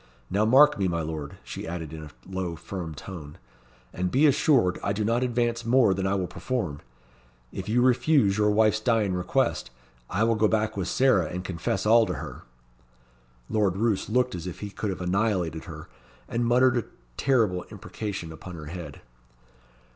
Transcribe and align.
"Now, 0.31 0.45
mark 0.45 0.79
me, 0.79 0.87
my 0.87 1.03
Lord," 1.03 1.37
she 1.43 1.67
added 1.67 1.93
in 1.93 2.01
a 2.03 2.09
low, 2.27 2.55
firm 2.55 2.95
tone, 2.95 3.37
"and 3.93 4.09
be 4.09 4.25
assured 4.25 4.79
I 4.83 4.93
do 4.93 5.05
not 5.05 5.21
advance 5.21 5.63
more 5.63 5.93
than 5.93 6.07
I 6.07 6.15
will 6.15 6.25
perform. 6.25 6.79
If 7.51 7.69
you 7.69 7.83
refuse 7.83 8.35
your 8.35 8.49
wife's 8.49 8.79
dying 8.79 9.13
request, 9.13 9.69
I 10.09 10.23
will 10.23 10.33
go 10.33 10.47
back 10.47 10.75
with 10.75 10.87
Sarah 10.87 11.27
and 11.27 11.43
confess 11.45 11.85
all 11.85 12.07
to 12.07 12.15
her." 12.15 12.41
Lord 13.47 13.77
Roos 13.77 14.09
looked 14.09 14.33
as 14.33 14.47
if 14.47 14.61
he 14.61 14.71
could 14.71 14.89
have 14.89 15.01
annihilated 15.01 15.65
her, 15.65 15.87
and 16.27 16.47
muttered 16.47 16.77
a 16.77 16.85
terrible 17.15 17.63
imprecation 17.69 18.35
on 18.41 18.55
her 18.55 18.65
head. 18.65 19.01